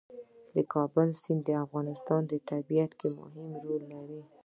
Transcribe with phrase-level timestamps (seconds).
[0.55, 4.21] د کابل سیند د افغانستان په طبیعت کې مهم رول لري.